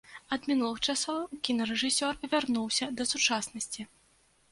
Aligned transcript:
Ад 0.35 0.45
мінулых 0.51 0.79
часоў 0.93 1.19
кінарэжысёр 1.47 2.17
вярнуўся 2.31 2.89
да 3.01 3.07
сучаснасці. 3.11 3.87